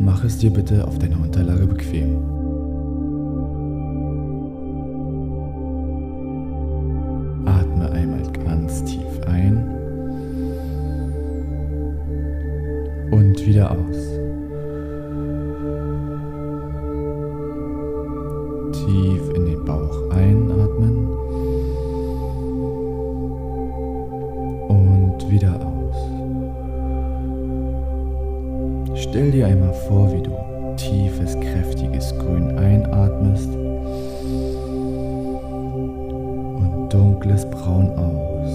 [0.00, 2.16] Mach es dir bitte auf deiner Unterlage bequem.
[7.44, 9.56] Atme einmal ganz tief ein
[13.10, 13.96] und wieder aus.
[18.72, 21.08] Tief in den Bauch einatmen
[24.68, 25.67] und wieder aus.
[29.10, 30.30] Stell dir einmal vor, wie du
[30.76, 33.48] tiefes, kräftiges Grün einatmest
[36.58, 38.50] und dunkles Braun aus.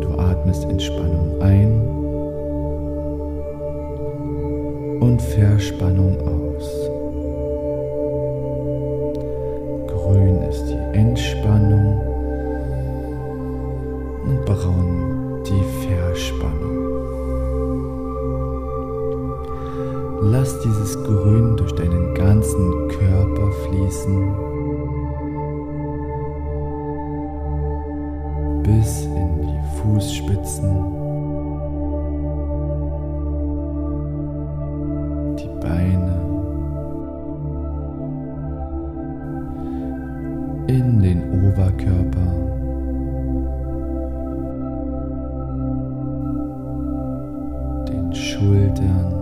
[0.00, 1.80] Du atmest Entspannung ein
[5.00, 6.91] und Verspannung aus.
[10.92, 12.00] Entspannung
[14.24, 16.72] und braun die Verspannung.
[20.22, 24.34] Lass dieses Grün durch deinen ganzen Körper fließen
[28.62, 30.91] bis in die Fußspitzen,
[40.72, 42.32] in den Oberkörper.
[47.88, 49.21] Den Schultern.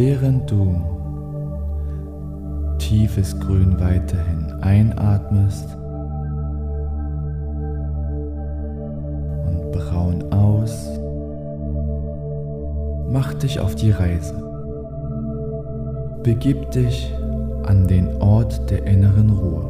[0.00, 0.80] Während du
[2.78, 5.76] tiefes Grün weiterhin einatmest
[9.44, 11.00] und braun aus,
[13.10, 14.40] mach dich auf die Reise.
[16.22, 17.12] Begib dich
[17.64, 19.64] an den Ort der inneren Ruhe.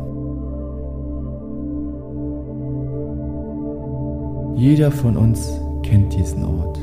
[4.58, 6.78] Jeder von uns kennt diesen Ort.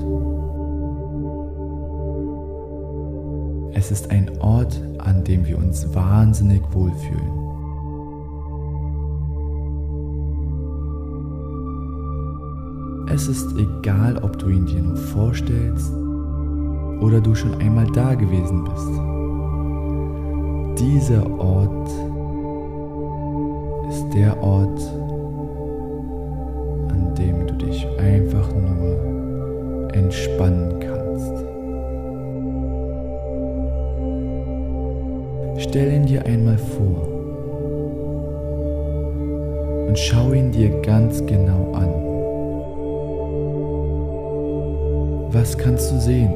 [3.85, 7.29] Es ist ein Ort, an dem wir uns wahnsinnig wohlfühlen.
[13.13, 15.93] Es ist egal, ob du ihn dir nur vorstellst
[16.99, 18.89] oder du schon einmal da gewesen bist.
[20.83, 21.89] Dieser Ort
[23.91, 24.81] ist der Ort,
[26.89, 30.94] an dem du dich einfach nur entspannen kannst.
[35.75, 37.05] Stell ihn dir einmal vor
[39.89, 41.89] und schau ihn dir ganz genau an.
[45.33, 46.31] Was kannst du sehen?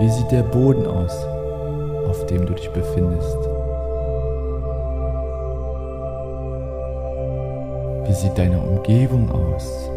[0.00, 1.14] Wie sieht der Boden aus,
[2.08, 3.36] auf dem du dich befindest?
[8.06, 9.90] Wie sieht deine Umgebung aus?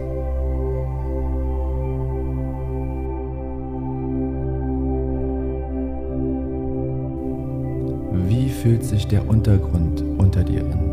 [8.13, 10.91] Wie fühlt sich der Untergrund unter dir an?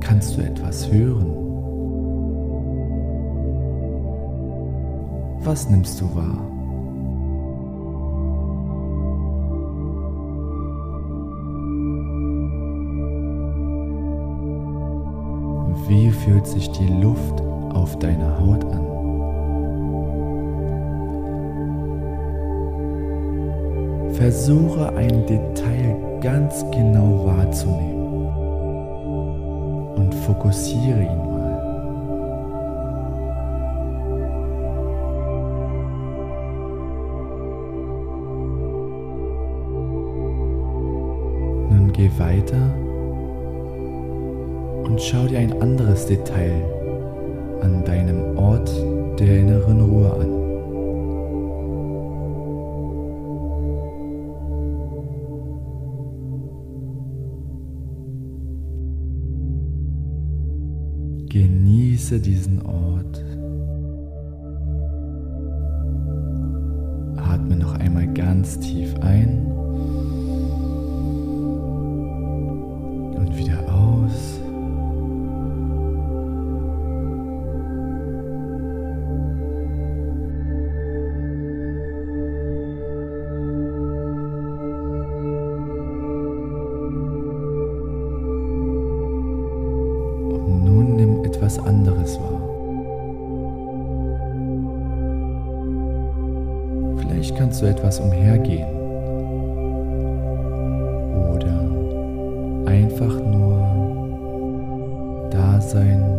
[0.00, 1.36] Kannst du etwas hören?
[5.44, 6.40] Was nimmst du wahr?
[15.86, 17.42] Wie fühlt sich die Luft
[17.74, 18.93] auf deiner Haut an?
[24.14, 28.28] Versuche ein Detail ganz genau wahrzunehmen
[29.96, 31.34] und fokussiere ihn mal.
[41.70, 42.72] Nun geh weiter
[44.84, 46.52] und schau dir ein anderes Detail
[47.62, 48.70] an deinem Ort
[49.18, 50.43] der inneren Ruhe an.
[61.94, 63.24] Genieße diesen Ort.
[67.18, 69.53] Atme noch einmal ganz tief ein
[91.44, 92.40] etwas anderes wahr.
[96.96, 98.66] Vielleicht kannst du etwas umhergehen
[101.34, 101.60] oder
[102.66, 103.58] einfach nur
[105.30, 106.13] da sein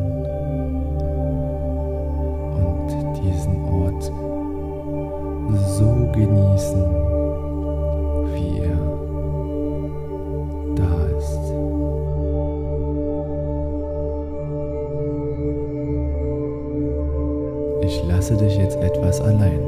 [17.85, 19.61] Ich lasse dich jetzt etwas allein.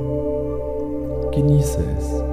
[1.32, 2.27] Genieße es.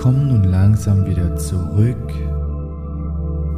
[0.00, 2.14] Komm nun langsam wieder zurück.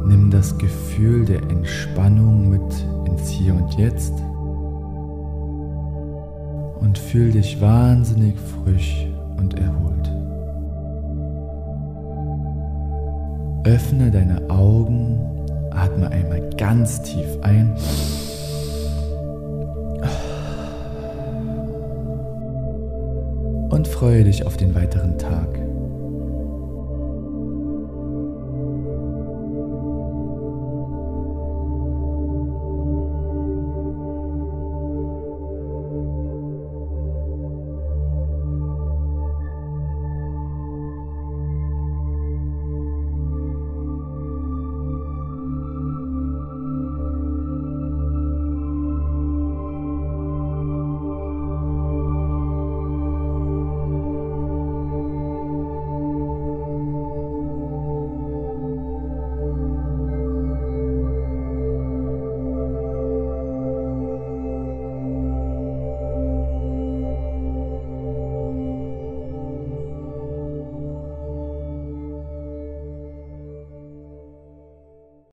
[0.07, 4.13] Nimm das Gefühl der Entspannung mit ins Hier und Jetzt
[6.79, 9.07] und fühl dich wahnsinnig frisch
[9.37, 10.11] und erholt.
[13.63, 15.19] Öffne deine Augen,
[15.69, 17.75] atme einmal ganz tief ein.
[23.69, 25.70] und freue dich auf den weiteren Tag.